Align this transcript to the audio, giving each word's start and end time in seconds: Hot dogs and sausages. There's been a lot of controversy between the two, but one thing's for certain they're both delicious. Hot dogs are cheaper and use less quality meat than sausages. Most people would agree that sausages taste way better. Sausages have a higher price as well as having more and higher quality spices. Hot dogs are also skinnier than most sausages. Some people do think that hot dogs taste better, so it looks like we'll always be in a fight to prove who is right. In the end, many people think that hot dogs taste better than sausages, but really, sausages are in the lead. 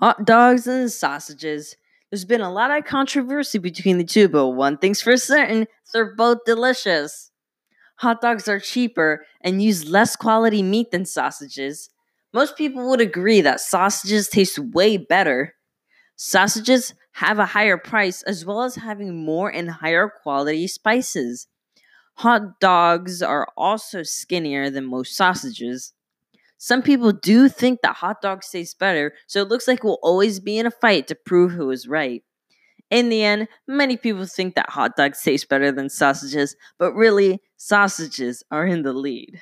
Hot 0.00 0.24
dogs 0.26 0.66
and 0.66 0.90
sausages. 0.90 1.76
There's 2.10 2.24
been 2.24 2.40
a 2.40 2.52
lot 2.52 2.70
of 2.76 2.84
controversy 2.84 3.58
between 3.58 3.98
the 3.98 4.04
two, 4.04 4.28
but 4.28 4.48
one 4.48 4.76
thing's 4.78 5.00
for 5.00 5.16
certain 5.16 5.66
they're 5.92 6.14
both 6.14 6.38
delicious. 6.46 7.30
Hot 7.98 8.20
dogs 8.20 8.48
are 8.48 8.60
cheaper 8.60 9.26
and 9.42 9.62
use 9.62 9.88
less 9.88 10.16
quality 10.16 10.62
meat 10.62 10.90
than 10.92 11.04
sausages. 11.06 11.90
Most 12.32 12.56
people 12.56 12.88
would 12.90 13.00
agree 13.00 13.40
that 13.42 13.60
sausages 13.60 14.28
taste 14.28 14.58
way 14.58 14.96
better. 14.96 15.54
Sausages 16.16 16.94
have 17.14 17.38
a 17.38 17.46
higher 17.46 17.78
price 17.78 18.22
as 18.24 18.44
well 18.46 18.62
as 18.62 18.76
having 18.76 19.24
more 19.24 19.50
and 19.50 19.70
higher 19.70 20.10
quality 20.22 20.66
spices. 20.68 21.48
Hot 22.16 22.60
dogs 22.60 23.22
are 23.22 23.48
also 23.56 24.02
skinnier 24.02 24.70
than 24.70 24.86
most 24.86 25.16
sausages. 25.16 25.92
Some 26.62 26.80
people 26.82 27.10
do 27.10 27.48
think 27.48 27.80
that 27.82 27.96
hot 27.96 28.22
dogs 28.22 28.48
taste 28.48 28.78
better, 28.78 29.14
so 29.26 29.42
it 29.42 29.48
looks 29.48 29.66
like 29.66 29.82
we'll 29.82 29.98
always 30.00 30.38
be 30.38 30.58
in 30.58 30.66
a 30.66 30.70
fight 30.70 31.08
to 31.08 31.16
prove 31.16 31.50
who 31.50 31.68
is 31.72 31.88
right. 31.88 32.22
In 32.90 33.08
the 33.10 33.24
end, 33.24 33.48
many 33.68 33.96
people 33.96 34.26
think 34.26 34.54
that 34.56 34.70
hot 34.70 34.96
dogs 34.96 35.22
taste 35.22 35.48
better 35.48 35.72
than 35.72 35.88
sausages, 35.90 36.56
but 36.78 36.94
really, 36.94 37.40
sausages 37.56 38.44
are 38.50 38.66
in 38.66 38.82
the 38.82 38.92
lead. 38.92 39.40